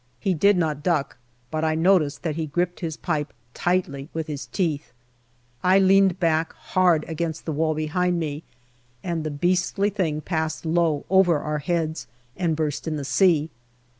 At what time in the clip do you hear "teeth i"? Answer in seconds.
4.47-5.77